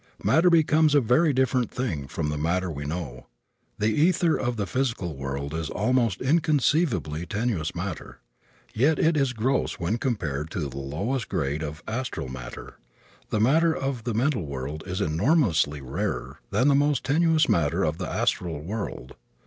Matter 0.23 0.49
becomes 0.49 0.95
a 0.95 0.99
very 0.99 1.31
different 1.31 1.69
thing 1.69 2.07
from 2.07 2.29
the 2.29 2.37
matter 2.39 2.71
we 2.71 2.87
know. 2.87 3.27
The 3.77 3.93
ether 3.93 4.35
of 4.35 4.57
the 4.57 4.65
physical 4.65 5.15
world 5.15 5.53
is 5.53 5.69
almost 5.69 6.23
inconceivably 6.23 7.27
tenuous 7.27 7.75
matter. 7.75 8.19
Yet 8.73 8.97
it 8.97 9.15
is 9.15 9.31
gross 9.31 9.73
when 9.73 9.99
compared 9.99 10.49
to 10.49 10.59
the 10.67 10.75
lowest 10.79 11.29
grade 11.29 11.61
of 11.61 11.83
astral 11.87 12.29
matter. 12.29 12.79
The 13.29 13.39
matter 13.39 13.75
of 13.77 14.03
the 14.05 14.15
mental 14.15 14.47
world 14.47 14.83
is 14.87 15.01
enormously 15.01 15.81
rarer 15.81 16.39
than 16.49 16.67
the 16.67 16.73
most 16.73 17.03
tenuous 17.03 17.47
matter 17.47 17.83
of 17.83 17.99
the 17.99 18.09
astral 18.09 18.59
world. 18.59 19.13